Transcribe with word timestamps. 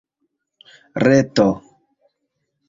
reto 1.07 1.47